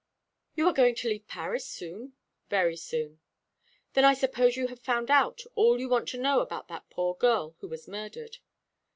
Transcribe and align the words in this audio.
"You 0.55 0.65
are 0.65 0.73
going 0.73 0.95
to 0.95 1.09
leave 1.09 1.27
Paris 1.27 1.63
soon?" 1.67 2.13
"Very 2.49 2.75
soon." 2.75 3.19
"Then 3.93 4.03
I 4.03 4.15
suppose 4.15 4.57
you 4.57 4.65
have 4.69 4.79
found 4.79 5.11
out 5.11 5.43
all 5.53 5.79
you 5.79 5.89
want 5.89 6.09
to 6.09 6.17
know 6.17 6.39
about 6.39 6.69
that 6.69 6.89
poor 6.89 7.13
girl 7.13 7.55
who 7.59 7.67
was 7.67 7.87
murdered?" 7.87 8.39